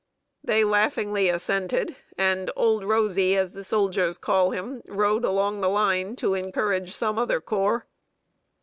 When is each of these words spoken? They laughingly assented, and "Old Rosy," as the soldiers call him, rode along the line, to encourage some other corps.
They 0.43 0.63
laughingly 0.63 1.29
assented, 1.29 1.95
and 2.17 2.49
"Old 2.55 2.83
Rosy," 2.83 3.37
as 3.37 3.51
the 3.51 3.63
soldiers 3.63 4.17
call 4.17 4.49
him, 4.49 4.81
rode 4.87 5.23
along 5.23 5.61
the 5.61 5.69
line, 5.69 6.15
to 6.15 6.33
encourage 6.33 6.91
some 6.91 7.19
other 7.19 7.39
corps. 7.39 7.85